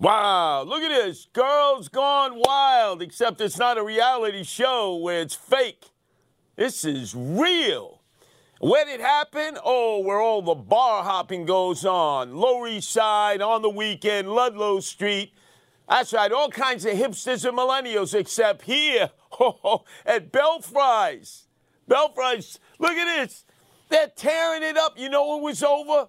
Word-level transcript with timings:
Wow, 0.00 0.62
look 0.62 0.84
at 0.84 0.90
this. 0.90 1.26
Girls 1.32 1.88
Gone 1.88 2.40
Wild, 2.44 3.02
except 3.02 3.40
it's 3.40 3.58
not 3.58 3.78
a 3.78 3.82
reality 3.82 4.44
show 4.44 4.94
where 4.94 5.20
it's 5.20 5.34
fake. 5.34 5.86
This 6.54 6.84
is 6.84 7.16
real. 7.16 8.00
Did 8.62 8.88
it 8.88 9.00
happen? 9.00 9.58
Oh, 9.64 9.98
where 10.00 10.20
all 10.20 10.40
the 10.40 10.54
bar 10.54 11.02
hopping 11.02 11.46
goes 11.46 11.84
on. 11.84 12.36
Lower 12.36 12.68
East 12.68 12.90
Side, 12.90 13.42
on 13.42 13.62
the 13.62 13.70
weekend, 13.70 14.28
Ludlow 14.28 14.78
Street. 14.78 15.32
That's 15.88 16.12
right, 16.12 16.30
all 16.30 16.50
kinds 16.50 16.84
of 16.84 16.92
hipsters 16.92 17.44
and 17.44 17.58
millennials, 17.58 18.14
except 18.14 18.62
here 18.62 19.10
oh, 19.40 19.82
at 20.06 20.30
Belfries. 20.30 21.46
Belfries, 21.88 22.60
look 22.78 22.92
at 22.92 23.26
this. 23.26 23.44
They're 23.88 24.12
tearing 24.14 24.62
it 24.62 24.76
up. 24.76 24.96
You 24.96 25.08
know 25.08 25.38
it 25.38 25.42
was 25.42 25.62
over? 25.62 26.08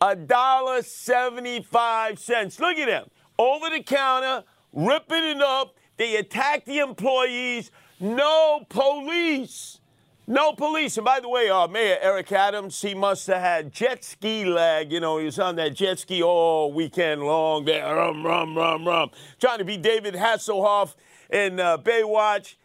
A 0.00 0.16
dollar 0.16 0.80
seventy-five 0.82 2.18
cents. 2.18 2.58
Look 2.60 2.78
at 2.78 2.86
them. 2.86 3.10
Over 3.38 3.70
the 3.70 3.82
counter, 3.82 4.44
ripping 4.72 5.24
it 5.24 5.42
up. 5.42 5.76
They 5.96 6.16
attack 6.16 6.64
the 6.64 6.78
employees. 6.78 7.70
No 8.00 8.64
police. 8.68 9.80
No 10.26 10.52
police. 10.52 10.96
And 10.98 11.04
by 11.04 11.20
the 11.20 11.28
way, 11.28 11.48
uh, 11.48 11.66
Mayor 11.68 11.96
Eric 12.02 12.32
Adams, 12.32 12.80
he 12.82 12.94
must 12.94 13.26
have 13.28 13.40
had 13.40 13.72
jet 13.72 14.04
ski 14.04 14.44
lag. 14.44 14.92
You 14.92 15.00
know, 15.00 15.18
he 15.18 15.24
was 15.24 15.38
on 15.38 15.56
that 15.56 15.74
jet 15.74 15.98
ski 15.98 16.22
all 16.22 16.72
weekend 16.72 17.22
long 17.22 17.64
there, 17.64 17.94
rum, 17.94 18.24
rum, 18.24 18.56
rum, 18.56 18.86
rum, 18.86 19.10
trying 19.40 19.58
to 19.58 19.64
be 19.64 19.76
David 19.76 20.14
Hasselhoff 20.14 20.96
in 21.30 21.58
uh, 21.58 21.78
Baywatch. 21.78 22.56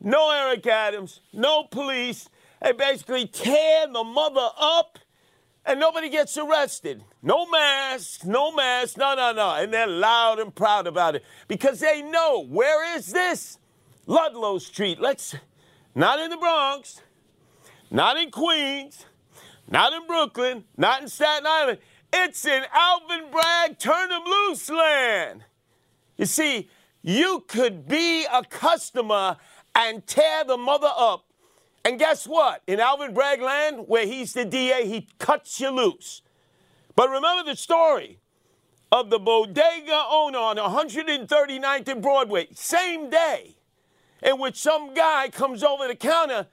No 0.00 0.30
Eric 0.30 0.66
Adams, 0.68 1.20
no 1.32 1.64
police. 1.64 2.28
They 2.62 2.72
basically 2.72 3.26
tear 3.26 3.86
the 3.88 4.04
mother 4.04 4.48
up 4.56 4.98
and 5.68 5.78
nobody 5.78 6.08
gets 6.08 6.38
arrested. 6.38 7.04
No 7.22 7.46
mask, 7.46 8.24
no 8.24 8.50
mask, 8.50 8.96
no, 8.96 9.14
no, 9.14 9.32
no. 9.32 9.54
And 9.54 9.72
they're 9.72 9.86
loud 9.86 10.38
and 10.38 10.52
proud 10.52 10.86
about 10.86 11.14
it 11.14 11.24
because 11.46 11.80
they 11.80 12.00
know 12.00 12.42
where 12.42 12.96
is 12.96 13.12
this? 13.12 13.58
Ludlow 14.06 14.56
Street. 14.58 14.98
Let's, 14.98 15.36
not 15.94 16.18
in 16.20 16.30
the 16.30 16.38
Bronx, 16.38 17.02
not 17.90 18.16
in 18.16 18.30
Queens, 18.30 19.04
not 19.70 19.92
in 19.92 20.06
Brooklyn, 20.06 20.64
not 20.78 21.02
in 21.02 21.08
Staten 21.08 21.46
Island. 21.46 21.78
It's 22.14 22.46
in 22.46 22.62
Alvin 22.72 23.30
Bragg 23.30 23.78
Turn 23.78 24.10
'em 24.10 24.24
Loose 24.24 24.70
land. 24.70 25.44
You 26.16 26.24
see, 26.24 26.70
you 27.02 27.44
could 27.46 27.86
be 27.86 28.24
a 28.24 28.42
customer 28.42 29.36
and 29.74 30.06
tear 30.06 30.44
the 30.44 30.56
mother 30.56 30.90
up 30.96 31.27
and 31.88 31.98
guess 31.98 32.26
what? 32.26 32.60
In 32.66 32.80
Alvin 32.80 33.14
Bragg 33.14 33.40
land, 33.40 33.88
where 33.88 34.04
he's 34.04 34.34
the 34.34 34.44
DA, 34.44 34.86
he 34.86 35.08
cuts 35.18 35.58
you 35.58 35.70
loose. 35.70 36.20
But 36.94 37.08
remember 37.08 37.50
the 37.50 37.56
story 37.56 38.18
of 38.92 39.08
the 39.08 39.18
bodega 39.18 40.04
owner 40.10 40.36
on 40.36 40.58
139th 40.58 41.88
and 41.88 42.02
Broadway, 42.02 42.48
same 42.52 43.08
day, 43.08 43.56
in 44.22 44.38
which 44.38 44.56
some 44.56 44.92
guy 44.92 45.30
comes 45.30 45.62
over 45.62 45.88
the 45.88 45.94
counter 45.94 46.48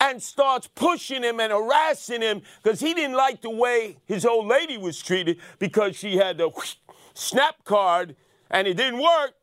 and 0.00 0.22
starts 0.22 0.66
pushing 0.66 1.24
him 1.24 1.40
and 1.40 1.52
harassing 1.52 2.22
him 2.22 2.40
because 2.62 2.80
he 2.80 2.94
didn't 2.94 3.16
like 3.16 3.42
the 3.42 3.50
way 3.50 3.98
his 4.06 4.24
old 4.24 4.46
lady 4.46 4.78
was 4.78 4.98
treated 5.02 5.36
because 5.58 5.94
she 5.94 6.16
had 6.16 6.38
the 6.38 6.50
snap 7.12 7.66
card 7.66 8.16
and 8.50 8.66
it 8.66 8.78
didn't 8.78 9.02
work. 9.02 9.34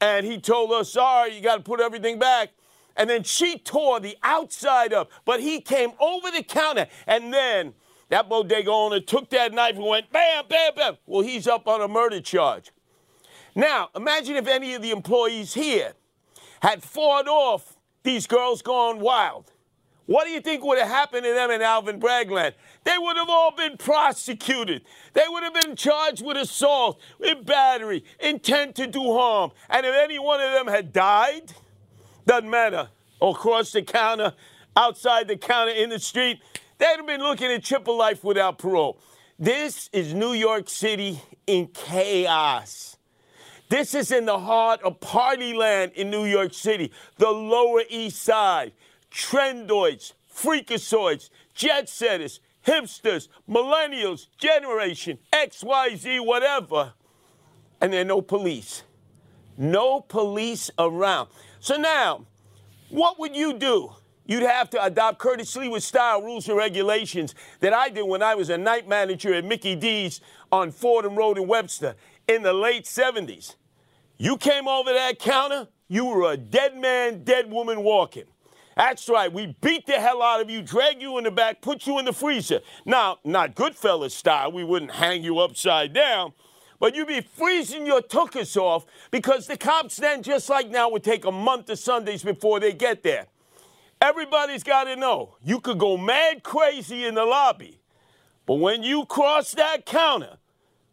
And 0.00 0.24
he 0.24 0.40
told 0.40 0.70
her, 0.70 0.82
sorry, 0.82 1.36
you 1.36 1.42
got 1.42 1.56
to 1.56 1.62
put 1.62 1.78
everything 1.78 2.18
back 2.18 2.52
and 2.98 3.08
then 3.08 3.22
she 3.22 3.56
tore 3.58 4.00
the 4.00 4.18
outside 4.22 4.92
up. 4.92 5.10
But 5.24 5.40
he 5.40 5.60
came 5.60 5.92
over 5.98 6.30
the 6.30 6.42
counter, 6.42 6.88
and 7.06 7.32
then 7.32 7.72
that 8.10 8.28
bodega 8.28 8.70
owner 8.70 9.00
took 9.00 9.30
that 9.30 9.54
knife 9.54 9.76
and 9.76 9.84
went 9.84 10.10
bam, 10.12 10.44
bam, 10.48 10.72
bam. 10.74 10.98
Well, 11.06 11.22
he's 11.22 11.46
up 11.46 11.66
on 11.66 11.80
a 11.80 11.88
murder 11.88 12.20
charge. 12.20 12.72
Now, 13.54 13.88
imagine 13.96 14.36
if 14.36 14.46
any 14.46 14.74
of 14.74 14.82
the 14.82 14.90
employees 14.90 15.54
here 15.54 15.92
had 16.60 16.82
fought 16.82 17.28
off 17.28 17.76
these 18.02 18.26
girls 18.26 18.62
gone 18.62 19.00
wild. 19.00 19.52
What 20.06 20.24
do 20.24 20.30
you 20.30 20.40
think 20.40 20.64
would 20.64 20.78
have 20.78 20.88
happened 20.88 21.24
to 21.24 21.34
them 21.34 21.50
in 21.50 21.60
Alvin 21.60 22.00
Bragland? 22.00 22.54
They 22.84 22.96
would 22.96 23.18
have 23.18 23.28
all 23.28 23.50
been 23.54 23.76
prosecuted. 23.76 24.82
They 25.12 25.24
would 25.28 25.42
have 25.42 25.52
been 25.52 25.76
charged 25.76 26.24
with 26.24 26.38
assault, 26.38 26.98
with 27.18 27.44
battery, 27.44 28.04
intent 28.18 28.74
to 28.76 28.86
do 28.86 29.12
harm. 29.12 29.50
And 29.68 29.84
if 29.84 29.94
any 29.94 30.18
one 30.18 30.40
of 30.40 30.52
them 30.52 30.66
had 30.66 30.94
died, 30.94 31.52
doesn't 32.26 32.48
matter. 32.48 32.88
Across 33.20 33.72
the 33.72 33.82
counter, 33.82 34.34
outside 34.76 35.28
the 35.28 35.36
counter, 35.36 35.72
in 35.72 35.90
the 35.90 35.98
street. 35.98 36.40
They'd 36.78 36.96
have 36.96 37.06
been 37.06 37.20
looking 37.20 37.50
at 37.50 37.64
triple 37.64 37.96
life 37.96 38.22
without 38.22 38.58
parole. 38.58 39.00
This 39.38 39.90
is 39.92 40.14
New 40.14 40.32
York 40.32 40.68
City 40.68 41.20
in 41.46 41.68
chaos. 41.68 42.96
This 43.68 43.94
is 43.94 44.12
in 44.12 44.24
the 44.24 44.38
heart 44.38 44.80
of 44.82 45.00
party 45.00 45.52
land 45.52 45.92
in 45.94 46.10
New 46.10 46.24
York 46.24 46.54
City, 46.54 46.92
the 47.18 47.30
Lower 47.30 47.82
East 47.88 48.22
Side. 48.22 48.72
Trendoids, 49.10 50.12
freakazoids, 50.32 51.30
jet 51.54 51.88
setters, 51.88 52.40
hipsters, 52.66 53.28
millennials, 53.48 54.26
generation, 54.38 55.18
XYZ, 55.32 56.24
whatever. 56.24 56.92
And 57.80 57.92
there 57.92 58.02
are 58.02 58.04
no 58.04 58.22
police. 58.22 58.82
No 59.56 60.00
police 60.00 60.70
around. 60.78 61.28
So 61.60 61.76
now, 61.76 62.26
what 62.90 63.18
would 63.18 63.36
you 63.36 63.52
do? 63.54 63.92
You'd 64.26 64.42
have 64.42 64.68
to 64.70 64.84
adopt 64.84 65.18
Curtis 65.18 65.54
Sliwa 65.54 65.80
style 65.80 66.22
rules 66.22 66.48
and 66.48 66.56
regulations 66.56 67.34
that 67.60 67.72
I 67.72 67.88
did 67.88 68.02
when 68.02 68.22
I 68.22 68.34
was 68.34 68.50
a 68.50 68.58
night 68.58 68.86
manager 68.86 69.32
at 69.32 69.44
Mickey 69.44 69.74
D's 69.74 70.20
on 70.52 70.70
Fordham 70.70 71.16
Road 71.16 71.38
in 71.38 71.48
Webster 71.48 71.96
in 72.26 72.42
the 72.42 72.52
late 72.52 72.84
70s. 72.84 73.56
You 74.18 74.36
came 74.36 74.68
over 74.68 74.92
that 74.92 75.18
counter, 75.18 75.68
you 75.88 76.04
were 76.04 76.30
a 76.30 76.36
dead 76.36 76.76
man, 76.76 77.24
dead 77.24 77.50
woman 77.50 77.82
walking. 77.82 78.24
That's 78.76 79.08
right. 79.08 79.32
We 79.32 79.56
beat 79.60 79.86
the 79.86 79.94
hell 79.94 80.22
out 80.22 80.40
of 80.40 80.50
you, 80.50 80.62
drag 80.62 81.00
you 81.00 81.18
in 81.18 81.24
the 81.24 81.30
back, 81.30 81.62
put 81.62 81.86
you 81.86 81.98
in 81.98 82.04
the 82.04 82.12
freezer. 82.12 82.60
Now, 82.84 83.18
not 83.24 83.54
Goodfellas 83.56 84.12
style. 84.12 84.52
We 84.52 84.62
wouldn't 84.62 84.92
hang 84.92 85.24
you 85.24 85.38
upside 85.38 85.92
down 85.92 86.32
but 86.80 86.94
you'd 86.94 87.08
be 87.08 87.20
freezing 87.20 87.86
your 87.86 88.00
tuchus 88.00 88.56
off 88.56 88.86
because 89.10 89.46
the 89.46 89.56
cops 89.56 89.96
then, 89.96 90.22
just 90.22 90.48
like 90.48 90.70
now, 90.70 90.88
would 90.90 91.04
take 91.04 91.24
a 91.24 91.32
month 91.32 91.68
of 91.70 91.78
Sundays 91.78 92.22
before 92.22 92.60
they 92.60 92.72
get 92.72 93.02
there. 93.02 93.26
Everybody's 94.00 94.62
got 94.62 94.84
to 94.84 94.94
know 94.96 95.36
you 95.42 95.60
could 95.60 95.78
go 95.78 95.96
mad 95.96 96.42
crazy 96.42 97.04
in 97.04 97.14
the 97.14 97.24
lobby, 97.24 97.80
but 98.46 98.54
when 98.54 98.82
you 98.82 99.04
cross 99.06 99.52
that 99.52 99.84
counter, 99.86 100.38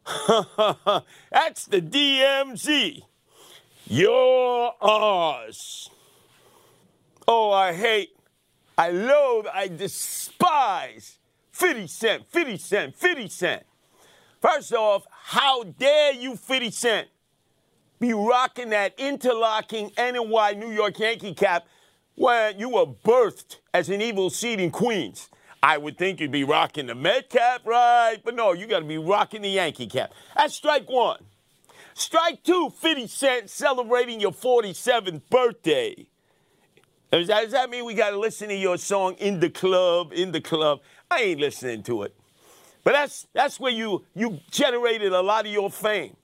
that's 1.32 1.66
the 1.66 1.82
DMZ. 1.82 3.04
You're 3.88 4.74
ours. 4.82 5.90
Oh, 7.28 7.52
I 7.52 7.74
hate, 7.74 8.16
I 8.78 8.90
loathe, 8.90 9.46
I 9.54 9.68
despise 9.68 11.18
50 11.52 11.88
Cent, 11.88 12.28
50 12.28 12.58
Cent, 12.58 12.96
50 12.96 13.30
Cent. 13.30 13.64
First 14.42 14.74
off, 14.74 15.08
how 15.28 15.64
dare 15.64 16.14
you, 16.14 16.36
50 16.36 16.70
Cent, 16.70 17.08
be 18.00 18.14
rocking 18.14 18.70
that 18.70 18.94
interlocking 19.00 19.90
NY 19.98 20.54
New 20.56 20.70
York 20.70 21.00
Yankee 21.00 21.34
cap 21.34 21.66
when 22.14 22.60
you 22.60 22.70
were 22.70 22.86
birthed 22.86 23.58
as 23.74 23.90
an 23.90 24.02
evil 24.02 24.30
seed 24.30 24.60
in 24.60 24.70
Queens? 24.70 25.30
I 25.64 25.80
would 25.80 25.98
think 25.98 26.20
you'd 26.20 26.32
be 26.32 26.44
rocking 26.44 26.86
the 26.86 26.94
Met 26.94 27.32
cap, 27.32 27.62
right? 27.66 28.18
But 28.24 28.36
no, 28.36 28.54
you 28.54 28.68
got 28.68 28.82
to 28.82 28.86
be 28.86 29.00
rocking 29.00 29.42
the 29.42 29.50
Yankee 29.50 29.88
cap. 29.88 30.14
That's 30.36 30.54
strike 30.54 30.88
one. 30.88 31.24
Strike 31.96 32.44
two, 32.44 32.70
50 32.80 33.08
Cent 33.08 33.50
celebrating 33.50 34.20
your 34.20 34.32
47th 34.32 35.24
birthday. 35.32 36.06
Does 37.12 37.30
that, 37.30 37.42
does 37.46 37.52
that 37.54 37.72
mean 37.72 37.86
we 37.86 37.96
got 37.96 38.12
to 38.12 38.20
listen 38.20 38.50
to 38.50 38.56
your 38.56 38.78
song 38.78 39.16
in 39.16 39.40
the 39.40 39.50
club, 39.50 40.14
in 40.14 40.32
the 40.32 40.42
club? 40.42 40.82
I 41.10 41.22
ain't 41.22 41.40
listening 41.40 41.82
to 41.84 42.04
it. 42.04 42.16
But 42.86 42.94
that's 42.94 43.28
that's 43.34 43.60
where 43.60 43.72
you 43.72 44.06
you 44.14 44.40
generated 44.52 45.12
a 45.12 45.22
lot 45.22 45.46
of 45.46 45.52
your 45.52 45.70
fame. 45.70 46.16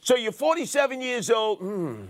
So 0.00 0.16
you're 0.16 0.32
47 0.32 1.00
years 1.00 1.30
old. 1.30 1.60
Hmm. 1.60 2.02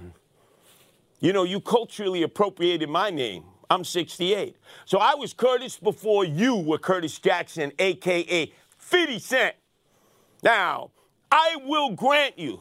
You 1.20 1.32
know, 1.32 1.44
you 1.44 1.60
culturally 1.60 2.22
appropriated 2.22 2.88
my 2.88 3.10
name. 3.10 3.44
I'm 3.70 3.84
68. 3.84 4.56
So 4.86 4.98
I 4.98 5.14
was 5.14 5.34
Curtis 5.34 5.76
before 5.76 6.24
you 6.24 6.56
were 6.56 6.78
Curtis 6.78 7.18
Jackson, 7.18 7.70
aka 7.78 8.52
50 8.78 9.18
Cent. 9.18 9.56
Now, 10.42 10.90
I 11.30 11.56
will 11.64 11.90
grant 11.90 12.38
you 12.38 12.60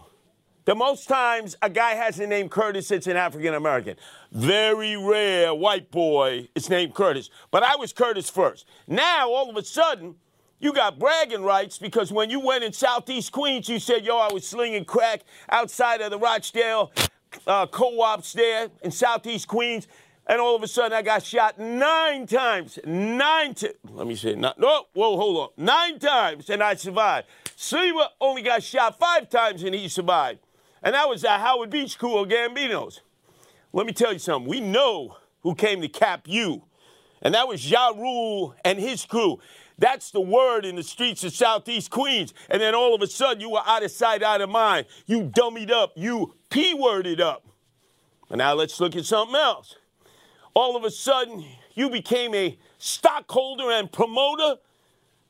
the 0.65 0.75
most 0.75 1.07
times 1.07 1.55
a 1.61 1.69
guy 1.69 1.95
has 1.95 2.19
a 2.19 2.27
name 2.27 2.47
Curtis, 2.47 2.91
it's 2.91 3.07
an 3.07 3.17
African 3.17 3.55
American. 3.55 3.95
Very 4.31 4.95
rare 4.95 5.53
white 5.53 5.89
boy 5.91 6.49
is 6.55 6.69
named 6.69 6.93
Curtis. 6.93 7.29
But 7.49 7.63
I 7.63 7.75
was 7.77 7.93
Curtis 7.93 8.29
first. 8.29 8.67
Now, 8.87 9.29
all 9.31 9.49
of 9.49 9.55
a 9.55 9.63
sudden, 9.63 10.15
you 10.61 10.71
got 10.71 10.99
bragging 10.99 11.41
rights 11.43 11.79
because 11.79 12.11
when 12.11 12.29
you 12.29 12.39
went 12.39 12.63
in 12.63 12.71
Southeast 12.71 13.31
Queens, 13.31 13.67
you 13.67 13.79
said, 13.79 14.05
yo, 14.05 14.17
I 14.17 14.31
was 14.31 14.47
slinging 14.47 14.85
crack 14.85 15.21
outside 15.49 16.01
of 16.01 16.11
the 16.11 16.19
Rochdale 16.19 16.91
uh, 17.47 17.65
co-ops 17.65 18.33
there 18.33 18.69
in 18.83 18.91
Southeast 18.91 19.47
Queens. 19.47 19.87
And 20.27 20.39
all 20.39 20.55
of 20.55 20.61
a 20.61 20.67
sudden, 20.67 20.93
I 20.93 21.01
got 21.01 21.23
shot 21.23 21.57
nine 21.57 22.27
times. 22.27 22.77
Nine 22.85 23.55
times. 23.55 23.73
Let 23.89 24.05
me 24.05 24.15
say, 24.15 24.35
no, 24.35 24.53
whoa, 24.55 25.17
hold 25.17 25.37
on. 25.37 25.49
Nine 25.57 25.97
times, 25.97 26.49
and 26.51 26.61
I 26.61 26.75
survived. 26.75 27.27
Sliwa 27.57 28.05
only 28.21 28.43
got 28.43 28.61
shot 28.61 28.99
five 28.99 29.29
times, 29.29 29.63
and 29.63 29.73
he 29.73 29.89
survived. 29.89 30.39
And 30.83 30.93
that 30.93 31.09
was 31.09 31.23
the 31.23 31.29
Howard 31.29 31.71
Beach 31.71 31.95
of 31.95 32.01
Gambinos. 32.01 32.99
Let 33.73 33.87
me 33.87 33.93
tell 33.93 34.13
you 34.13 34.19
something. 34.19 34.47
We 34.47 34.59
know 34.59 35.17
who 35.41 35.55
came 35.55 35.81
to 35.81 35.89
cap 35.89 36.27
you. 36.27 36.63
And 37.23 37.33
that 37.33 37.47
was 37.47 37.69
Ja 37.69 37.89
Rule 37.89 38.55
and 38.63 38.79
his 38.79 39.05
crew. 39.05 39.39
That's 39.77 40.11
the 40.11 40.21
word 40.21 40.65
in 40.65 40.75
the 40.75 40.83
streets 40.83 41.23
of 41.23 41.33
Southeast 41.33 41.89
Queens. 41.89 42.33
And 42.49 42.61
then 42.61 42.75
all 42.75 42.93
of 42.93 43.01
a 43.01 43.07
sudden, 43.07 43.41
you 43.41 43.49
were 43.49 43.61
out 43.65 43.83
of 43.83 43.91
sight, 43.91 44.23
out 44.23 44.41
of 44.41 44.49
mind. 44.49 44.85
You 45.05 45.23
dummied 45.23 45.71
up. 45.71 45.93
You 45.95 46.35
P 46.49 46.73
worded 46.73 47.19
up. 47.19 47.45
And 48.29 48.37
now 48.37 48.53
let's 48.53 48.79
look 48.79 48.95
at 48.95 49.05
something 49.05 49.35
else. 49.35 49.75
All 50.53 50.75
of 50.75 50.83
a 50.83 50.91
sudden, 50.91 51.45
you 51.73 51.89
became 51.89 52.35
a 52.35 52.57
stockholder 52.77 53.71
and 53.71 53.91
promoter 53.91 54.55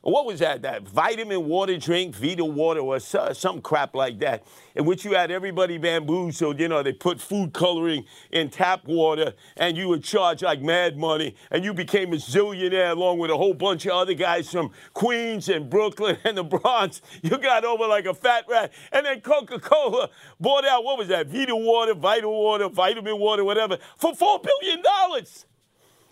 what 0.02 0.26
was 0.26 0.40
that? 0.40 0.62
That 0.62 0.86
vitamin 0.86 1.46
water 1.46 1.78
drink, 1.78 2.16
Vita 2.16 2.44
water, 2.44 2.80
or 2.80 2.98
some 3.00 3.60
crap 3.62 3.94
like 3.94 4.18
that, 4.18 4.44
in 4.74 4.84
which 4.84 5.04
you 5.04 5.14
had 5.14 5.30
everybody 5.30 5.78
bamboozled. 5.78 6.58
You 6.58 6.68
know, 6.68 6.82
they 6.82 6.92
put 6.92 7.20
food 7.20 7.52
coloring 7.52 8.04
in 8.32 8.50
tap 8.50 8.84
water, 8.86 9.32
and 9.56 9.76
you 9.76 9.88
would 9.88 10.02
charge 10.02 10.42
like 10.42 10.60
mad 10.60 10.98
money, 10.98 11.36
and 11.52 11.64
you 11.64 11.72
became 11.72 12.12
a 12.12 12.16
zillionaire 12.16 12.90
along 12.90 13.18
with 13.18 13.30
a 13.30 13.36
whole 13.36 13.54
bunch 13.54 13.86
of 13.86 13.92
other 13.92 14.14
guys 14.14 14.50
from 14.50 14.72
Queens 14.92 15.48
and 15.48 15.70
Brooklyn 15.70 16.18
and 16.24 16.36
the 16.36 16.44
Bronx. 16.44 17.00
You 17.22 17.38
got 17.38 17.64
over 17.64 17.86
like 17.86 18.06
a 18.06 18.14
fat 18.14 18.44
rat, 18.48 18.72
and 18.90 19.06
then 19.06 19.20
Coca-Cola 19.20 20.10
bought 20.40 20.64
out 20.64 20.82
what 20.82 20.98
was 20.98 21.08
that? 21.08 21.28
Vita 21.28 21.54
water, 21.54 21.94
Vital 21.94 22.32
water, 22.42 22.68
vitamin 22.68 23.18
water, 23.20 23.44
whatever, 23.44 23.78
for 23.96 24.14
four 24.14 24.40
billion 24.40 24.82
dollars. 24.82 25.46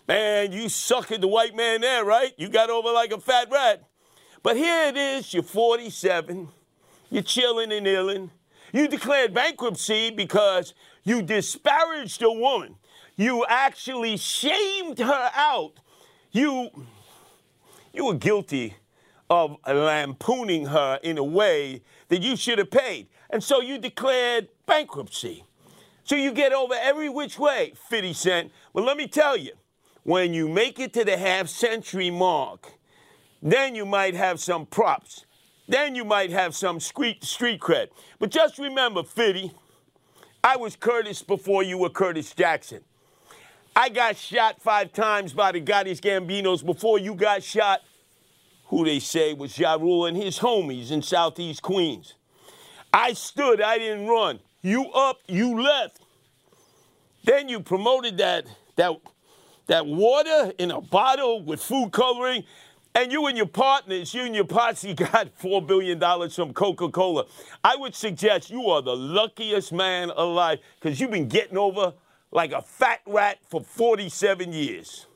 Man, 0.07 0.51
you 0.51 0.65
suckered 0.65 1.21
the 1.21 1.27
white 1.27 1.55
man 1.55 1.81
there, 1.81 2.03
right? 2.03 2.33
You 2.37 2.49
got 2.49 2.69
over 2.69 2.91
like 2.91 3.11
a 3.11 3.19
fat 3.19 3.49
rat. 3.51 3.83
But 4.43 4.57
here 4.57 4.87
it 4.87 4.97
is, 4.97 5.33
you're 5.33 5.43
47, 5.43 6.49
you're 7.09 7.23
chilling 7.23 7.71
and 7.71 7.85
illing. 7.85 8.31
You 8.73 8.87
declared 8.87 9.33
bankruptcy 9.33 10.09
because 10.09 10.73
you 11.03 11.21
disparaged 11.21 12.23
a 12.23 12.31
woman. 12.31 12.75
You 13.15 13.45
actually 13.47 14.17
shamed 14.17 14.97
her 14.97 15.29
out. 15.35 15.73
You, 16.31 16.69
you 17.93 18.05
were 18.05 18.15
guilty 18.15 18.75
of 19.29 19.57
lampooning 19.67 20.67
her 20.67 20.99
in 21.03 21.17
a 21.17 21.23
way 21.23 21.83
that 22.07 22.21
you 22.21 22.35
should 22.35 22.57
have 22.57 22.71
paid. 22.71 23.07
And 23.29 23.43
so 23.43 23.61
you 23.61 23.77
declared 23.77 24.47
bankruptcy. 24.65 25.45
So 26.03 26.15
you 26.15 26.31
get 26.31 26.51
over 26.51 26.73
every 26.73 27.09
which 27.09 27.37
way, 27.37 27.73
50 27.89 28.13
Cent. 28.13 28.51
But 28.73 28.83
let 28.83 28.97
me 28.97 29.07
tell 29.07 29.37
you, 29.37 29.51
when 30.03 30.33
you 30.33 30.49
make 30.49 30.79
it 30.79 30.93
to 30.93 31.05
the 31.05 31.17
half 31.17 31.47
century 31.47 32.09
mark, 32.09 32.73
then 33.41 33.75
you 33.75 33.85
might 33.85 34.15
have 34.15 34.39
some 34.39 34.65
props. 34.65 35.25
Then 35.67 35.95
you 35.95 36.03
might 36.03 36.31
have 36.31 36.55
some 36.55 36.79
street, 36.79 37.23
street 37.23 37.59
cred. 37.61 37.87
But 38.19 38.29
just 38.29 38.57
remember, 38.57 39.03
Fitty, 39.03 39.51
I 40.43 40.57
was 40.57 40.75
Curtis 40.75 41.21
before 41.21 41.63
you 41.63 41.77
were 41.77 41.89
Curtis 41.89 42.33
Jackson. 42.33 42.81
I 43.75 43.89
got 43.89 44.17
shot 44.17 44.61
five 44.61 44.91
times 44.91 45.33
by 45.33 45.53
the 45.53 45.61
Gotti's 45.61 46.01
Gambinos 46.01 46.65
before 46.65 46.99
you 46.99 47.15
got 47.15 47.41
shot, 47.41 47.81
who 48.65 48.83
they 48.83 48.99
say 48.99 49.33
was 49.33 49.57
Ja 49.57 49.75
Rule 49.75 50.07
and 50.07 50.17
his 50.17 50.39
homies 50.39 50.91
in 50.91 51.01
Southeast 51.01 51.61
Queens. 51.61 52.15
I 52.93 53.13
stood, 53.13 53.61
I 53.61 53.77
didn't 53.77 54.07
run. 54.07 54.39
You 54.61 54.91
up, 54.91 55.19
you 55.27 55.61
left. 55.61 56.01
Then 57.23 57.47
you 57.47 57.61
promoted 57.61 58.17
that, 58.17 58.45
that 58.75 58.91
that 59.71 59.87
water 59.87 60.51
in 60.57 60.69
a 60.69 60.81
bottle 60.81 61.41
with 61.41 61.63
food 61.63 61.93
coloring, 61.93 62.43
and 62.93 63.09
you 63.09 63.25
and 63.27 63.37
your 63.37 63.47
partners, 63.47 64.13
you 64.13 64.23
and 64.23 64.35
your 64.35 64.43
posse 64.43 64.93
got 64.95 65.33
$4 65.39 65.65
billion 65.65 65.97
from 66.29 66.53
Coca 66.53 66.89
Cola. 66.89 67.25
I 67.63 67.77
would 67.77 67.95
suggest 67.95 68.49
you 68.49 68.67
are 68.67 68.81
the 68.81 68.95
luckiest 68.95 69.71
man 69.71 70.09
alive 70.09 70.59
because 70.79 70.99
you've 70.99 71.11
been 71.11 71.29
getting 71.29 71.57
over 71.57 71.93
like 72.33 72.51
a 72.51 72.61
fat 72.61 72.99
rat 73.07 73.37
for 73.47 73.61
47 73.61 74.51
years. 74.51 75.07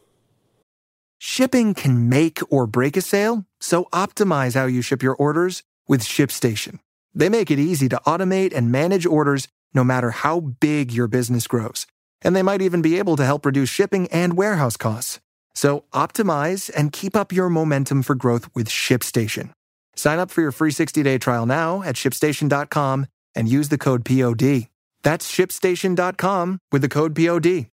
Shipping 1.18 1.74
can 1.74 2.08
make 2.08 2.40
or 2.50 2.66
break 2.66 2.96
a 2.96 3.02
sale, 3.02 3.46
so 3.60 3.90
optimize 3.92 4.54
how 4.56 4.68
you 4.68 4.82
ship 4.82 5.04
your 5.04 5.16
orders 5.16 5.64
with 5.86 6.02
ShipStation. 6.02 6.80
They 7.14 7.28
make 7.28 7.52
it 7.52 7.60
easy 7.60 7.90
to 7.90 8.00
automate 8.08 8.54
and 8.56 8.72
manage 8.72 9.06
orders 9.06 9.50
no 9.74 9.84
matter 9.84 10.12
how 10.12 10.40
big 10.40 10.94
your 10.94 11.08
business 11.08 11.46
grows 11.46 11.88
and 12.22 12.36
they 12.36 12.44
might 12.44 12.62
even 12.62 12.82
be 12.82 12.98
able 12.98 13.16
to 13.16 13.26
help 13.26 13.46
reduce 13.46 13.70
shipping 13.70 14.08
and 14.08 14.38
warehouse 14.38 14.78
costs. 14.78 15.20
So 15.54 15.86
optimize 15.94 16.70
and 16.76 16.92
keep 16.92 17.16
up 17.16 17.32
your 17.32 17.50
momentum 17.50 18.04
for 18.04 18.16
growth 18.16 18.50
with 18.54 18.68
ShipStation. 18.68 19.52
Sign 19.96 20.20
up 20.20 20.30
for 20.30 20.42
your 20.42 20.52
free 20.52 20.72
60-day 20.72 21.18
trial 21.20 21.46
now 21.46 21.82
at 21.84 21.96
shipstation.com 21.96 23.08
and 23.36 23.50
use 23.50 23.70
the 23.70 23.78
code 23.78 24.04
POD. 24.04 24.68
That's 25.04 25.32
shipstation.com 25.32 26.60
with 26.72 26.82
the 26.82 26.90
code 26.90 27.16
POD. 27.16 27.68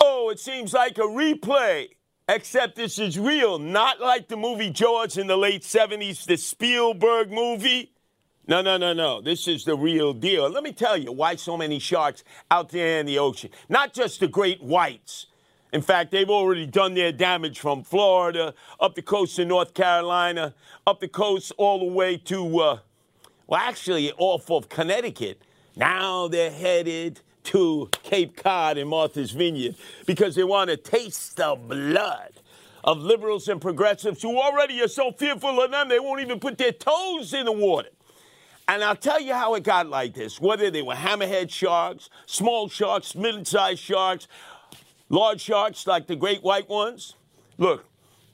Oh, 0.00 0.30
it 0.30 0.40
seems 0.40 0.72
like 0.72 0.98
a 0.98 1.02
replay, 1.02 1.90
except 2.28 2.76
this 2.76 2.98
is 2.98 3.18
real, 3.18 3.58
not 3.58 4.00
like 4.00 4.28
the 4.28 4.36
movie 4.36 4.70
Jaws 4.70 5.16
in 5.16 5.28
the 5.28 5.36
late 5.36 5.62
70s, 5.62 6.24
the 6.24 6.36
Spielberg 6.36 7.30
movie. 7.30 7.91
No, 8.52 8.60
no, 8.60 8.76
no, 8.76 8.92
no. 8.92 9.22
This 9.22 9.48
is 9.48 9.64
the 9.64 9.74
real 9.74 10.12
deal. 10.12 10.46
Let 10.50 10.62
me 10.62 10.72
tell 10.74 10.98
you 10.98 11.10
why 11.10 11.36
so 11.36 11.56
many 11.56 11.78
sharks 11.78 12.22
out 12.50 12.68
there 12.68 13.00
in 13.00 13.06
the 13.06 13.18
ocean. 13.18 13.48
Not 13.70 13.94
just 13.94 14.20
the 14.20 14.28
great 14.28 14.62
whites. 14.62 15.28
In 15.72 15.80
fact, 15.80 16.10
they've 16.10 16.28
already 16.28 16.66
done 16.66 16.92
their 16.92 17.12
damage 17.12 17.58
from 17.58 17.82
Florida, 17.82 18.52
up 18.78 18.94
the 18.94 19.00
coast 19.00 19.38
of 19.38 19.48
North 19.48 19.72
Carolina, 19.72 20.52
up 20.86 21.00
the 21.00 21.08
coast 21.08 21.52
all 21.56 21.78
the 21.78 21.94
way 21.94 22.18
to, 22.18 22.60
uh, 22.60 22.78
well, 23.46 23.58
actually 23.58 24.12
off 24.18 24.50
of 24.50 24.68
Connecticut. 24.68 25.40
Now 25.74 26.28
they're 26.28 26.50
headed 26.50 27.20
to 27.44 27.88
Cape 28.02 28.36
Cod 28.36 28.76
and 28.76 28.90
Martha's 28.90 29.30
Vineyard 29.30 29.76
because 30.04 30.34
they 30.34 30.44
want 30.44 30.68
to 30.68 30.76
taste 30.76 31.38
the 31.38 31.56
blood 31.56 32.32
of 32.84 32.98
liberals 32.98 33.48
and 33.48 33.62
progressives 33.62 34.20
who 34.20 34.38
already 34.38 34.78
are 34.82 34.88
so 34.88 35.10
fearful 35.10 35.58
of 35.62 35.70
them 35.70 35.88
they 35.88 35.98
won't 35.98 36.20
even 36.20 36.38
put 36.38 36.58
their 36.58 36.72
toes 36.72 37.32
in 37.32 37.46
the 37.46 37.52
water. 37.52 37.88
And 38.68 38.82
I'll 38.82 38.96
tell 38.96 39.20
you 39.20 39.34
how 39.34 39.54
it 39.54 39.64
got 39.64 39.88
like 39.88 40.14
this 40.14 40.40
whether 40.40 40.70
they 40.70 40.82
were 40.82 40.94
hammerhead 40.94 41.50
sharks, 41.50 42.08
small 42.26 42.68
sharks, 42.68 43.14
middle 43.14 43.44
sized 43.44 43.80
sharks, 43.80 44.28
large 45.08 45.40
sharks 45.40 45.86
like 45.86 46.06
the 46.06 46.16
great 46.16 46.42
white 46.42 46.68
ones. 46.68 47.16
Look, 47.58 47.84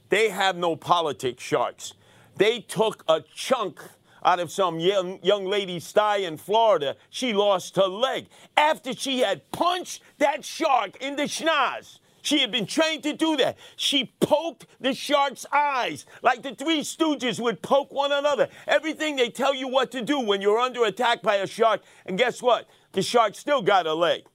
they 0.09 0.29
have 0.29 0.55
no 0.55 0.75
politics, 0.75 1.43
sharks. 1.43 1.93
They 2.37 2.61
took 2.61 3.03
a 3.07 3.21
chunk 3.35 3.81
out 4.23 4.39
of 4.39 4.51
some 4.51 4.79
young, 4.79 5.19
young 5.23 5.45
lady's 5.45 5.91
thigh 5.91 6.17
in 6.17 6.37
Florida. 6.37 6.95
She 7.09 7.33
lost 7.33 7.75
her 7.75 7.87
leg 7.87 8.27
after 8.57 8.93
she 8.93 9.19
had 9.19 9.49
punched 9.51 10.01
that 10.17 10.43
shark 10.45 11.01
in 11.01 11.15
the 11.15 11.23
schnoz. 11.23 11.99
She 12.29 12.41
had 12.41 12.51
been 12.51 12.67
trained 12.67 13.01
to 13.03 13.13
do 13.13 13.37
that. 13.37 13.57
She 13.75 14.13
poked 14.19 14.67
the 14.79 14.93
shark's 14.93 15.47
eyes 15.51 16.05
like 16.21 16.43
the 16.43 16.53
three 16.53 16.81
stooges 16.81 17.39
would 17.39 17.63
poke 17.63 17.91
one 17.91 18.11
another. 18.11 18.49
Everything 18.67 19.15
they 19.15 19.31
tell 19.31 19.55
you 19.55 19.67
what 19.67 19.89
to 19.93 20.03
do 20.03 20.19
when 20.19 20.39
you're 20.39 20.59
under 20.59 20.83
attack 20.83 21.23
by 21.23 21.37
a 21.37 21.47
shark. 21.47 21.81
And 22.05 22.19
guess 22.19 22.39
what? 22.39 22.67
The 22.91 23.01
shark 23.01 23.33
still 23.33 23.63
got 23.63 23.87
a 23.87 23.95
leg. 23.95 24.27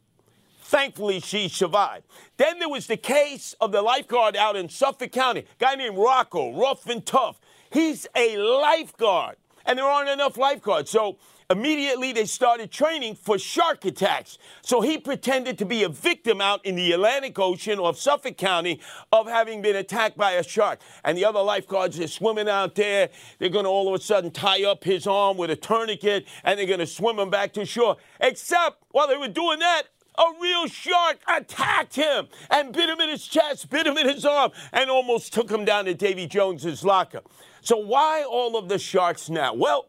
Thankfully, 0.63 1.21
she 1.21 1.49
survived. 1.49 2.07
Then 2.37 2.59
there 2.59 2.69
was 2.69 2.89
the 2.89 2.97
case 2.97 3.55
of 3.61 3.71
the 3.71 3.81
lifeguard 3.81 4.35
out 4.35 4.57
in 4.57 4.69
Suffolk 4.69 5.13
County, 5.13 5.47
guy 5.61 5.77
named 5.77 5.97
Rocco, 5.97 6.53
rough 6.53 6.89
and 6.89 7.07
tough. 7.07 7.41
He's 7.71 8.09
a 8.17 8.37
lifeguard, 8.37 9.37
and 9.65 9.79
there 9.79 9.87
aren't 9.87 10.11
enough 10.11 10.37
lifeguards. 10.37 10.91
So 10.91 11.19
Immediately, 11.51 12.13
they 12.13 12.25
started 12.25 12.71
training 12.71 13.17
for 13.17 13.39
shark 13.39 13.85
attacks. 13.85 14.39
So 14.63 14.81
he 14.81 14.99
pretended 14.99 15.59
to 15.59 15.65
be 15.65 15.83
a 15.83 15.89
victim 15.89 16.41
out 16.41 16.65
in 16.65 16.75
the 16.75 16.93
Atlantic 16.93 17.39
Ocean 17.39 17.79
of 17.79 17.99
Suffolk 17.99 18.37
County 18.37 18.81
of 19.13 19.29
having 19.29 19.61
been 19.61 19.77
attacked 19.77 20.17
by 20.17 20.33
a 20.33 20.43
shark. 20.43 20.81
And 21.05 21.19
the 21.19 21.25
other 21.25 21.43
lifeguards 21.43 22.01
are 22.01 22.09
swimming 22.09 22.49
out 22.49 22.75
there. 22.75 23.11
They're 23.39 23.51
going 23.51 23.65
to 23.65 23.71
all 23.71 23.89
of 23.89 24.01
a 24.01 24.03
sudden 24.03 24.31
tie 24.31 24.65
up 24.65 24.85
his 24.85 25.07
arm 25.07 25.37
with 25.37 25.51
a 25.51 25.57
tourniquet 25.57 26.27
and 26.45 26.59
they're 26.59 26.67
going 26.67 26.79
to 26.79 26.87
swim 26.87 27.19
him 27.19 27.31
back 27.31 27.53
to 27.55 27.67
shore. 27.67 27.97
Except 28.21 28.83
while 28.91 29.09
they 29.09 29.17
were 29.17 29.29
doing 29.29 29.59
that, 29.59 29.85
a 30.17 30.25
real 30.41 30.67
shark 30.69 31.19
attacked 31.29 31.97
him 31.97 32.29
and 32.51 32.73
bit 32.73 32.89
him 32.89 33.01
in 33.01 33.09
his 33.09 33.27
chest, 33.27 33.69
bit 33.69 33.87
him 33.87 33.99
in 33.99 34.09
his 34.09 34.25
arm, 34.25 34.53
and 34.73 34.89
almost 34.89 35.33
took 35.33 35.51
him 35.51 35.65
down 35.65 35.87
to 35.87 35.95
Davy 35.95 36.27
Jones's 36.27 36.85
locker. 36.85 37.21
So 37.63 37.77
why 37.77 38.23
all 38.23 38.57
of 38.57 38.69
the 38.69 38.79
sharks 38.79 39.29
now? 39.29 39.55
Well, 39.55 39.89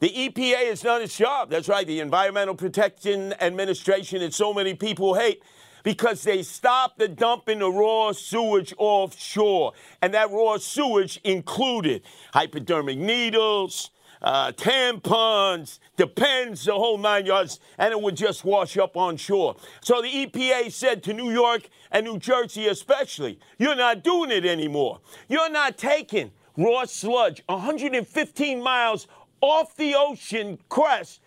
the 0.00 0.08
EPA 0.08 0.68
has 0.68 0.80
done 0.80 1.02
its 1.02 1.16
job. 1.16 1.50
That's 1.50 1.68
right, 1.68 1.86
the 1.86 2.00
Environmental 2.00 2.54
Protection 2.54 3.34
Administration 3.40 4.20
that 4.20 4.32
so 4.32 4.54
many 4.54 4.74
people 4.74 5.14
hate 5.14 5.42
because 5.82 6.22
they 6.22 6.42
stopped 6.42 6.98
the 6.98 7.08
dumping 7.08 7.62
of 7.62 7.74
raw 7.74 8.12
sewage 8.12 8.72
offshore. 8.78 9.72
And 10.00 10.14
that 10.14 10.30
raw 10.30 10.56
sewage 10.56 11.20
included 11.22 12.02
hypodermic 12.32 12.96
needles, 12.98 13.90
uh, 14.22 14.52
tampons, 14.52 15.78
depends, 15.96 16.64
the 16.64 16.72
whole 16.72 16.98
nine 16.98 17.26
yards, 17.26 17.60
and 17.78 17.92
it 17.92 18.00
would 18.00 18.16
just 18.16 18.44
wash 18.44 18.76
up 18.76 18.96
on 18.96 19.16
shore. 19.16 19.56
So 19.82 20.00
the 20.02 20.08
EPA 20.08 20.72
said 20.72 21.02
to 21.04 21.12
New 21.12 21.30
York 21.30 21.68
and 21.90 22.06
New 22.06 22.18
Jersey 22.18 22.68
especially, 22.68 23.38
you're 23.58 23.76
not 23.76 24.02
doing 24.02 24.30
it 24.30 24.44
anymore. 24.44 25.00
You're 25.28 25.50
not 25.50 25.78
taking 25.78 26.30
raw 26.56 26.84
sludge 26.84 27.42
115 27.46 28.62
miles 28.62 29.06
off 29.40 29.76
the 29.76 29.94
ocean 29.96 30.58
crest 30.68 31.20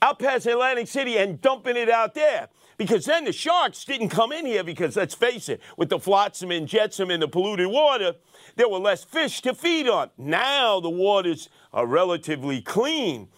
out 0.00 0.18
past 0.18 0.46
Atlantic 0.46 0.86
City 0.88 1.16
and 1.16 1.40
dumping 1.40 1.76
it 1.76 1.90
out 1.90 2.14
there. 2.14 2.48
Because 2.76 3.06
then 3.06 3.24
the 3.24 3.32
sharks 3.32 3.84
didn't 3.84 4.10
come 4.10 4.30
in 4.30 4.46
here 4.46 4.62
because, 4.62 4.94
let's 4.94 5.14
face 5.14 5.48
it, 5.48 5.60
with 5.76 5.88
the 5.88 5.98
flotsam 5.98 6.52
and 6.52 6.68
jetsam 6.68 7.10
in 7.10 7.18
the 7.18 7.26
polluted 7.26 7.66
water, 7.66 8.14
there 8.54 8.68
were 8.68 8.78
less 8.78 9.02
fish 9.02 9.42
to 9.42 9.54
feed 9.54 9.88
on. 9.88 10.10
Now 10.16 10.78
the 10.78 10.90
waters 10.90 11.48
are 11.72 11.86
relatively 11.86 12.60
clean. 12.60 13.28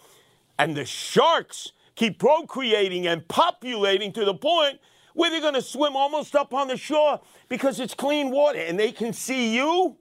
And 0.59 0.77
the 0.77 0.85
sharks 0.85 1.73
keep 1.95 2.19
procreating 2.19 3.07
and 3.07 3.27
populating 3.29 4.13
to 4.13 4.27
the 4.27 4.35
point 4.35 4.79
where 5.15 5.31
they're 5.31 5.41
going 5.41 5.55
to 5.55 5.63
swim 5.63 5.97
almost 5.97 6.37
up 6.37 6.53
on 6.53 6.69
the 6.69 6.77
shore 6.77 7.21
because 7.49 7.81
it's 7.81 7.95
clean 7.95 8.31
water 8.31 8.59
and 8.59 8.79
they 8.79 8.93
can 8.93 9.13
see 9.13 9.55
you 9.57 9.97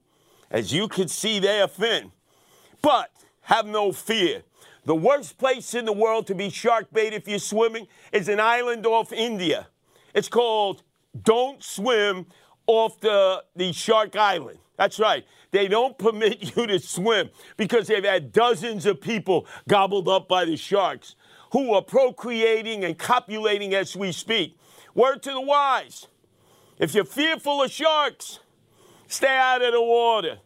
as 0.51 0.73
you 0.73 0.87
can 0.87 1.07
see 1.07 1.39
their 1.39 1.67
fin. 1.67 2.11
But 2.81 3.11
have 3.49 3.65
no 3.65 3.91
fear. 3.91 4.43
The 4.85 4.95
worst 4.95 5.39
place 5.39 5.73
in 5.73 5.85
the 5.85 5.93
world 5.93 6.27
to 6.27 6.35
be 6.35 6.51
shark 6.51 6.93
bait 6.93 7.13
if 7.13 7.27
you're 7.27 7.39
swimming 7.39 7.87
is 8.11 8.29
an 8.29 8.39
island 8.39 8.85
off 8.85 9.11
India. 9.11 9.67
It's 10.13 10.29
called 10.29 10.83
Don't 11.23 11.63
Swim 11.63 12.27
off 12.67 12.99
the, 12.99 13.43
the 13.55 13.73
Shark 13.73 14.15
Island. 14.15 14.59
That's 14.77 14.99
right. 14.99 15.25
They 15.49 15.67
don't 15.67 15.97
permit 15.97 16.55
you 16.55 16.67
to 16.67 16.79
swim 16.79 17.31
because 17.57 17.87
they've 17.87 18.05
had 18.05 18.31
dozens 18.31 18.85
of 18.85 19.01
people 19.01 19.47
gobbled 19.67 20.07
up 20.07 20.27
by 20.27 20.45
the 20.45 20.55
sharks 20.55 21.15
who 21.51 21.73
are 21.73 21.81
procreating 21.81 22.83
and 22.83 22.99
copulating 22.99 23.73
as 23.73 23.95
we 23.95 24.11
speak. 24.11 24.59
Word 24.93 25.23
to 25.23 25.31
the 25.31 25.41
wise 25.41 26.07
if 26.77 26.93
you're 26.93 27.03
fearful 27.03 27.63
of 27.63 27.71
sharks, 27.71 28.39
stay 29.07 29.35
out 29.35 29.63
of 29.63 29.73
the 29.73 29.81
water 29.81 30.37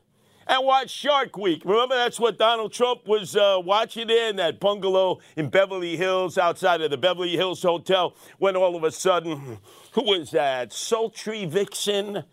and 0.47 0.65
watch 0.65 0.89
Shark 0.89 1.37
Week. 1.37 1.61
Remember, 1.65 1.95
that's 1.95 2.19
what 2.19 2.37
Donald 2.37 2.73
Trump 2.73 3.07
was 3.07 3.35
uh, 3.35 3.59
watching 3.63 4.09
in 4.09 4.35
that 4.37 4.59
bungalow 4.59 5.19
in 5.35 5.49
Beverly 5.49 5.97
Hills, 5.97 6.37
outside 6.37 6.81
of 6.81 6.91
the 6.91 6.97
Beverly 6.97 7.35
Hills 7.35 7.61
Hotel, 7.61 8.15
when 8.39 8.55
all 8.55 8.75
of 8.75 8.83
a 8.83 8.91
sudden, 8.91 9.59
who 9.93 10.03
was 10.03 10.31
that? 10.31 10.73
Sultry 10.73 11.45
Vixen, 11.45 12.23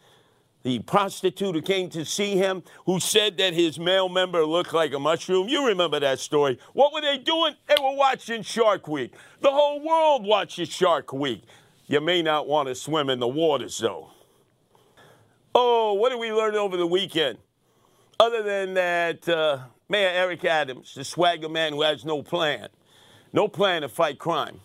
the 0.62 0.80
prostitute 0.80 1.54
who 1.54 1.62
came 1.62 1.88
to 1.90 2.04
see 2.04 2.36
him, 2.36 2.62
who 2.86 3.00
said 3.00 3.36
that 3.38 3.54
his 3.54 3.78
male 3.78 4.08
member 4.08 4.44
looked 4.44 4.74
like 4.74 4.92
a 4.92 4.98
mushroom. 4.98 5.48
You 5.48 5.66
remember 5.66 6.00
that 6.00 6.18
story. 6.18 6.58
What 6.72 6.92
were 6.92 7.00
they 7.00 7.18
doing? 7.18 7.54
They 7.66 7.76
were 7.80 7.96
watching 7.96 8.42
Shark 8.42 8.86
Week. 8.88 9.14
The 9.40 9.50
whole 9.50 9.82
world 9.84 10.26
watches 10.26 10.68
Shark 10.68 11.12
Week. 11.12 11.44
You 11.86 12.00
may 12.00 12.22
not 12.22 12.46
want 12.46 12.68
to 12.68 12.74
swim 12.74 13.10
in 13.10 13.18
the 13.18 13.28
waters, 13.28 13.78
though. 13.78 14.10
Oh, 15.54 15.94
what 15.94 16.10
did 16.10 16.20
we 16.20 16.32
learn 16.32 16.54
over 16.54 16.76
the 16.76 16.86
weekend? 16.86 17.38
Other 18.20 18.42
than 18.42 18.74
that, 18.74 19.26
uh, 19.30 19.60
Mayor 19.88 20.10
Eric 20.10 20.44
Adams, 20.44 20.94
the 20.94 21.04
swagger 21.04 21.48
man 21.48 21.72
who 21.72 21.80
has 21.80 22.04
no 22.04 22.22
plan, 22.22 22.68
no 23.32 23.48
plan 23.48 23.80
to 23.80 23.88
fight 23.88 24.18
crime, 24.18 24.60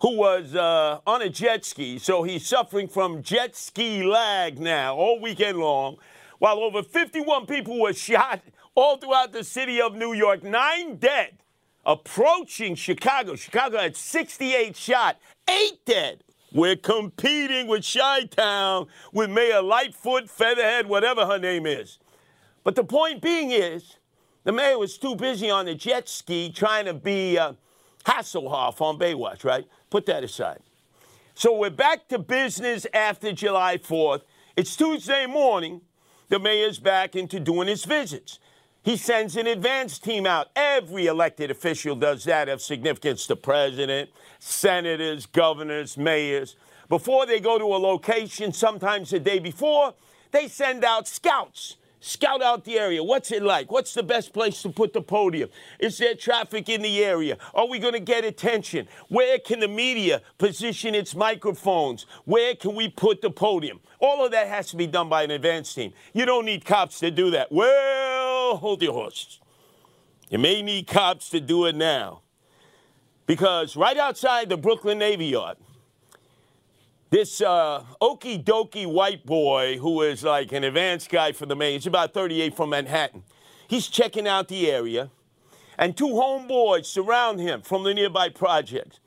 who 0.00 0.16
was 0.16 0.54
uh, 0.54 1.00
on 1.04 1.20
a 1.20 1.28
jet 1.28 1.64
ski, 1.64 1.98
so 1.98 2.22
he's 2.22 2.46
suffering 2.46 2.86
from 2.86 3.20
jet 3.20 3.56
ski 3.56 4.04
lag 4.04 4.60
now 4.60 4.94
all 4.94 5.18
weekend 5.20 5.58
long, 5.58 5.96
while 6.38 6.60
over 6.60 6.84
51 6.84 7.46
people 7.46 7.80
were 7.80 7.92
shot 7.92 8.42
all 8.76 8.96
throughout 8.96 9.32
the 9.32 9.42
city 9.42 9.80
of 9.80 9.96
New 9.96 10.12
York, 10.12 10.44
nine 10.44 10.98
dead, 10.98 11.38
approaching 11.84 12.76
Chicago. 12.76 13.34
Chicago 13.34 13.78
had 13.78 13.96
68 13.96 14.76
shot, 14.76 15.16
eight 15.50 15.84
dead. 15.84 16.22
We're 16.52 16.76
competing 16.76 17.66
with 17.66 17.84
Chi 17.92 18.26
Town, 18.26 18.86
with 19.12 19.30
Mayor 19.30 19.62
Lightfoot, 19.62 20.30
Featherhead, 20.30 20.86
whatever 20.86 21.26
her 21.26 21.40
name 21.40 21.66
is. 21.66 21.98
But 22.64 22.74
the 22.74 22.84
point 22.84 23.22
being 23.22 23.50
is, 23.50 23.96
the 24.44 24.52
mayor 24.52 24.78
was 24.78 24.98
too 24.98 25.16
busy 25.16 25.50
on 25.50 25.66
the 25.66 25.74
jet 25.74 26.08
ski 26.08 26.50
trying 26.50 26.86
to 26.86 26.94
be 26.94 27.38
uh, 27.38 27.54
Hasselhoff 28.04 28.80
on 28.80 28.98
Baywatch, 28.98 29.44
right? 29.44 29.66
Put 29.90 30.06
that 30.06 30.24
aside. 30.24 30.60
So 31.34 31.56
we're 31.56 31.70
back 31.70 32.08
to 32.08 32.18
business 32.18 32.86
after 32.92 33.32
July 33.32 33.78
4th. 33.78 34.22
It's 34.56 34.74
Tuesday 34.74 35.26
morning. 35.26 35.82
The 36.28 36.38
mayor's 36.38 36.78
back 36.78 37.14
into 37.14 37.38
doing 37.40 37.68
his 37.68 37.84
visits. 37.84 38.38
He 38.82 38.96
sends 38.96 39.36
an 39.36 39.46
advance 39.46 39.98
team 39.98 40.26
out. 40.26 40.48
Every 40.56 41.06
elected 41.06 41.50
official 41.50 41.94
does 41.94 42.24
that 42.24 42.48
of 42.48 42.62
significance 42.62 43.26
the 43.26 43.36
president, 43.36 44.10
senators, 44.38 45.26
governors, 45.26 45.96
mayors. 45.96 46.56
Before 46.88 47.26
they 47.26 47.38
go 47.38 47.58
to 47.58 47.64
a 47.64 47.78
location, 47.78 48.52
sometimes 48.52 49.10
the 49.10 49.20
day 49.20 49.38
before, 49.38 49.94
they 50.30 50.48
send 50.48 50.84
out 50.84 51.06
scouts. 51.06 51.76
Scout 52.00 52.42
out 52.42 52.64
the 52.64 52.78
area. 52.78 53.02
What's 53.02 53.32
it 53.32 53.42
like? 53.42 53.72
What's 53.72 53.92
the 53.92 54.04
best 54.04 54.32
place 54.32 54.62
to 54.62 54.70
put 54.70 54.92
the 54.92 55.02
podium? 55.02 55.50
Is 55.80 55.98
there 55.98 56.14
traffic 56.14 56.68
in 56.68 56.82
the 56.82 57.04
area? 57.04 57.36
Are 57.54 57.66
we 57.66 57.80
going 57.80 57.94
to 57.94 58.00
get 58.00 58.24
attention? 58.24 58.86
Where 59.08 59.38
can 59.40 59.58
the 59.58 59.68
media 59.68 60.22
position 60.38 60.94
its 60.94 61.16
microphones? 61.16 62.06
Where 62.24 62.54
can 62.54 62.76
we 62.76 62.88
put 62.88 63.20
the 63.20 63.30
podium? 63.30 63.80
All 63.98 64.24
of 64.24 64.30
that 64.30 64.46
has 64.46 64.68
to 64.70 64.76
be 64.76 64.86
done 64.86 65.08
by 65.08 65.24
an 65.24 65.32
advance 65.32 65.74
team. 65.74 65.92
You 66.12 66.24
don't 66.24 66.44
need 66.44 66.64
cops 66.64 67.00
to 67.00 67.10
do 67.10 67.30
that. 67.32 67.50
Well, 67.50 68.56
hold 68.56 68.80
your 68.80 68.92
horses. 68.92 69.40
You 70.30 70.38
may 70.38 70.62
need 70.62 70.86
cops 70.86 71.30
to 71.30 71.40
do 71.40 71.66
it 71.66 71.74
now. 71.74 72.22
Because 73.26 73.76
right 73.76 73.96
outside 73.96 74.48
the 74.48 74.56
Brooklyn 74.56 74.98
Navy 74.98 75.26
Yard, 75.26 75.58
this 77.10 77.40
uh, 77.40 77.84
okie 78.00 78.42
dokie 78.44 78.86
white 78.86 79.24
boy 79.24 79.78
who 79.78 80.02
is 80.02 80.24
like 80.24 80.52
an 80.52 80.64
advanced 80.64 81.10
guy 81.10 81.32
for 81.32 81.46
the 81.46 81.56
mayor, 81.56 81.72
he's 81.72 81.86
about 81.86 82.12
38 82.12 82.54
from 82.54 82.70
Manhattan. 82.70 83.22
He's 83.66 83.86
checking 83.88 84.26
out 84.26 84.48
the 84.48 84.70
area, 84.70 85.10
and 85.78 85.96
two 85.96 86.08
homeboys 86.08 86.86
surround 86.86 87.40
him 87.40 87.62
from 87.62 87.84
the 87.84 87.94
nearby 87.94 88.28
projects. 88.28 89.00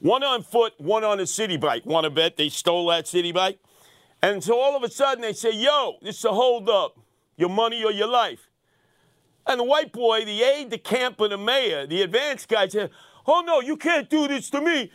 One 0.00 0.22
on 0.22 0.42
foot, 0.42 0.74
one 0.78 1.04
on 1.04 1.20
a 1.20 1.26
city 1.26 1.56
bike. 1.56 1.86
Want 1.86 2.04
to 2.04 2.10
bet 2.10 2.36
they 2.36 2.48
stole 2.48 2.88
that 2.88 3.06
city 3.06 3.32
bike? 3.32 3.58
And 4.22 4.42
so 4.42 4.58
all 4.58 4.76
of 4.76 4.82
a 4.82 4.90
sudden 4.90 5.22
they 5.22 5.32
say, 5.32 5.52
Yo, 5.52 5.96
this 6.02 6.18
is 6.18 6.24
a 6.24 6.32
holdup, 6.32 6.98
your 7.36 7.48
money 7.48 7.82
or 7.84 7.92
your 7.92 8.08
life. 8.08 8.50
And 9.46 9.60
the 9.60 9.64
white 9.64 9.92
boy, 9.92 10.24
the 10.24 10.42
aide 10.42 10.70
de 10.70 10.78
camp 10.78 11.20
of 11.20 11.30
the 11.30 11.38
mayor, 11.38 11.86
the 11.86 12.02
advanced 12.02 12.48
guy 12.48 12.68
said, 12.68 12.90
Oh 13.26 13.42
no, 13.46 13.60
you 13.60 13.76
can't 13.76 14.10
do 14.10 14.28
this 14.28 14.50
to 14.50 14.60
me. 14.60 14.90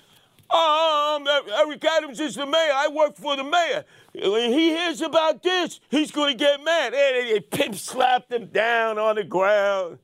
Um, 0.54 1.28
Eric 1.28 1.86
Adams 1.86 2.20
is 2.20 2.36
the 2.36 2.46
mayor. 2.46 2.72
I 2.74 2.90
work 2.90 3.16
for 3.16 3.36
the 3.38 3.44
mayor. 3.44 3.86
When 4.14 4.52
he 4.52 4.70
hears 4.70 5.02
about 5.02 5.42
this, 5.44 5.80
he's 5.90 6.12
going 6.12 6.38
to 6.38 6.38
get 6.38 6.62
mad. 6.64 6.94
And 6.94 7.30
they 7.30 7.40
pimp 7.40 7.76
slapped 7.76 8.34
him 8.34 8.48
down 8.48 8.98
on 8.98 9.16
the 9.16 9.24
ground. 9.24 10.00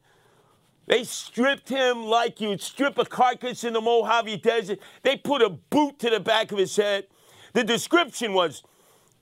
They 0.85 1.03
stripped 1.03 1.67
him 1.67 2.03
like 2.05 2.39
you'd 2.39 2.61
strip 2.61 2.97
a 2.97 3.03
carcass 3.03 3.65
in 3.65 3.73
the 3.73 3.81
Mojave 3.81 4.37
Desert. 4.37 4.79
They 5.03 5.17
put 5.17 5.41
a 5.41 5.49
boot 5.49 5.99
to 5.99 6.09
the 6.09 6.21
back 6.21 6.53
of 6.53 6.57
his 6.57 6.75
head. 6.77 7.07
The 7.51 7.65
description 7.65 8.33
was 8.33 8.63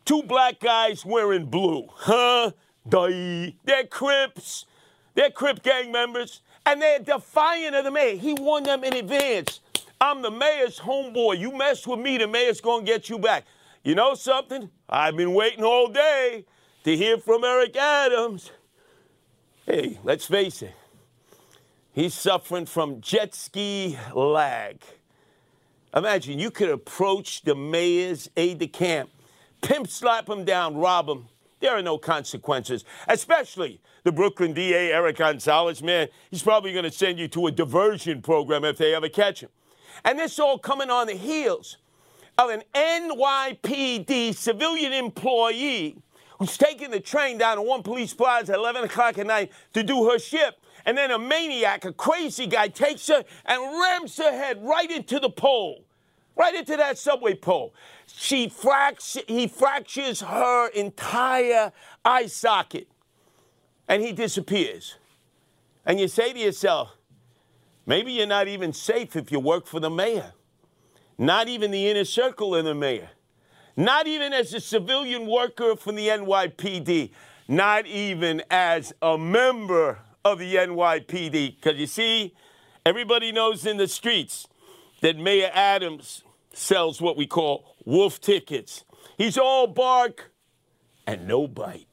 two 0.05 0.21
black 0.21 0.59
guys 0.59 1.03
wearing 1.03 1.47
blue. 1.47 1.87
Huh? 1.91 2.51
They're 2.85 3.87
Crips. 3.89 4.67
They're 5.15 5.31
Crip 5.31 5.63
gang 5.63 5.91
members. 5.91 6.41
And 6.67 6.79
they're 6.79 6.99
defiant 6.99 7.75
of 7.75 7.83
the 7.83 7.91
mayor. 7.91 8.15
He 8.15 8.33
warned 8.33 8.67
them 8.67 8.83
in 8.83 8.95
advance. 8.95 9.59
I'm 9.99 10.21
the 10.21 10.31
mayor's 10.31 10.79
homeboy. 10.79 11.39
You 11.39 11.51
mess 11.51 11.87
with 11.87 11.99
me, 11.99 12.17
the 12.17 12.27
mayor's 12.27 12.61
going 12.61 12.85
to 12.85 12.91
get 12.91 13.09
you 13.09 13.17
back. 13.17 13.45
You 13.83 13.95
know 13.95 14.15
something? 14.15 14.69
I've 14.89 15.15
been 15.15 15.33
waiting 15.33 15.63
all 15.63 15.87
day 15.87 16.45
to 16.83 16.97
hear 16.97 17.17
from 17.17 17.43
Eric 17.43 17.75
Adams. 17.75 18.51
Hey, 19.65 19.99
let's 20.03 20.25
face 20.25 20.61
it. 20.61 20.73
He's 21.93 22.13
suffering 22.13 22.65
from 22.65 22.99
jet 22.99 23.33
ski 23.33 23.97
lag. 24.13 24.81
Imagine 25.95 26.39
you 26.39 26.51
could 26.51 26.69
approach 26.69 27.43
the 27.43 27.55
mayor's 27.55 28.29
aide 28.35 28.59
de 28.59 28.67
camp, 28.67 29.09
pimp 29.61 29.87
slap 29.87 30.27
him 30.27 30.43
down, 30.43 30.75
rob 30.75 31.07
him. 31.07 31.25
There 31.61 31.71
are 31.71 31.81
no 31.81 31.97
consequences, 31.97 32.83
especially 33.07 33.79
the 34.03 34.11
Brooklyn 34.11 34.53
DA, 34.53 34.91
Eric 34.91 35.17
Gonzalez. 35.17 35.81
Man, 35.81 36.09
he's 36.29 36.43
probably 36.43 36.73
going 36.73 36.83
to 36.83 36.91
send 36.91 37.17
you 37.17 37.29
to 37.29 37.47
a 37.47 37.51
diversion 37.51 38.21
program 38.21 38.65
if 38.65 38.77
they 38.77 38.93
ever 38.93 39.07
catch 39.07 39.41
him. 39.41 39.49
And 40.03 40.19
this 40.19 40.39
all 40.39 40.57
coming 40.57 40.89
on 40.89 41.07
the 41.07 41.13
heels 41.13 41.77
of 42.37 42.49
an 42.49 42.63
NYPD 42.73 44.35
civilian 44.35 44.93
employee 44.93 45.97
who's 46.39 46.57
taking 46.57 46.91
the 46.91 46.99
train 46.99 47.37
down 47.37 47.57
to 47.57 47.61
one 47.61 47.81
police 47.81 48.13
plaza 48.13 48.53
at 48.53 48.59
11 48.59 48.83
o'clock 48.83 49.17
at 49.17 49.25
night 49.25 49.51
to 49.73 49.83
do 49.83 50.09
her 50.09 50.19
shift. 50.19 50.57
And 50.85 50.97
then 50.97 51.11
a 51.11 51.17
maniac, 51.17 51.85
a 51.85 51.93
crazy 51.93 52.45
guy, 52.45 52.67
takes 52.67 53.07
her 53.07 53.23
and 53.45 53.61
rams 53.81 54.17
her 54.17 54.31
head 54.31 54.59
right 54.61 54.89
into 54.91 55.19
the 55.19 55.29
pole, 55.29 55.83
right 56.35 56.53
into 56.53 56.77
that 56.77 56.97
subway 56.97 57.33
pole. 57.35 57.73
She 58.05 58.49
fract- 58.49 59.27
he 59.27 59.47
fractures 59.47 60.21
her 60.21 60.67
entire 60.69 61.71
eye 62.03 62.27
socket 62.27 62.87
and 63.87 64.03
he 64.03 64.11
disappears. 64.11 64.95
And 65.85 65.99
you 65.99 66.07
say 66.07 66.33
to 66.33 66.39
yourself, 66.39 66.97
maybe 67.85 68.11
you're 68.13 68.27
not 68.27 68.47
even 68.47 68.73
safe 68.73 69.15
if 69.15 69.31
you 69.31 69.39
work 69.39 69.67
for 69.67 69.79
the 69.79 69.89
mayor, 69.89 70.33
not 71.17 71.47
even 71.47 71.71
the 71.71 71.89
inner 71.89 72.05
circle 72.05 72.55
of 72.55 72.65
the 72.65 72.75
mayor, 72.75 73.09
not 73.75 74.07
even 74.07 74.33
as 74.33 74.53
a 74.53 74.59
civilian 74.59 75.27
worker 75.27 75.75
from 75.75 75.95
the 75.95 76.07
NYPD, 76.07 77.11
not 77.47 77.85
even 77.85 78.41
as 78.49 78.93
a 79.01 79.17
member 79.17 79.99
of 80.23 80.39
the 80.39 80.55
NYPD. 80.55 81.55
Because 81.55 81.79
you 81.79 81.87
see, 81.87 82.33
everybody 82.85 83.31
knows 83.31 83.65
in 83.65 83.77
the 83.77 83.87
streets 83.87 84.47
that 85.01 85.17
Mayor 85.17 85.51
Adams 85.53 86.23
sells 86.53 87.01
what 87.01 87.17
we 87.17 87.27
call 87.27 87.75
wolf 87.85 88.19
tickets. 88.19 88.83
He's 89.17 89.37
all 89.37 89.67
bark 89.67 90.31
and 91.05 91.27
no 91.27 91.47
bite. 91.47 91.87